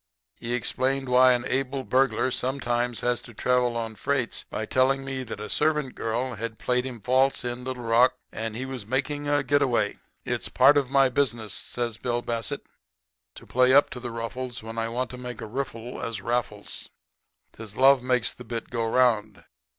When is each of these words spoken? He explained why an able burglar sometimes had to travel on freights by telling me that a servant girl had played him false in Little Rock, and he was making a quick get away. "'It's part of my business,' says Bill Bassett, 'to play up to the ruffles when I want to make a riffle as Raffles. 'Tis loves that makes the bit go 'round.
He 0.39 0.55
explained 0.55 1.07
why 1.07 1.33
an 1.33 1.45
able 1.45 1.83
burglar 1.83 2.31
sometimes 2.31 3.01
had 3.01 3.17
to 3.19 3.35
travel 3.35 3.77
on 3.77 3.93
freights 3.93 4.45
by 4.49 4.65
telling 4.65 5.05
me 5.05 5.21
that 5.21 5.39
a 5.39 5.47
servant 5.47 5.93
girl 5.93 6.33
had 6.33 6.57
played 6.57 6.87
him 6.87 6.99
false 6.99 7.45
in 7.45 7.63
Little 7.63 7.83
Rock, 7.83 8.15
and 8.31 8.55
he 8.55 8.65
was 8.65 8.83
making 8.83 9.27
a 9.27 9.33
quick 9.33 9.45
get 9.49 9.61
away. 9.61 9.99
"'It's 10.25 10.49
part 10.49 10.75
of 10.75 10.89
my 10.89 11.07
business,' 11.09 11.53
says 11.53 11.97
Bill 11.99 12.23
Bassett, 12.23 12.65
'to 13.35 13.45
play 13.45 13.75
up 13.75 13.91
to 13.91 13.99
the 13.99 14.09
ruffles 14.09 14.63
when 14.63 14.79
I 14.79 14.89
want 14.89 15.11
to 15.11 15.19
make 15.19 15.39
a 15.39 15.45
riffle 15.45 16.01
as 16.01 16.19
Raffles. 16.19 16.89
'Tis 17.53 17.77
loves 17.77 18.01
that 18.01 18.07
makes 18.07 18.33
the 18.33 18.43
bit 18.43 18.71
go 18.71 18.87
'round. 18.89 19.43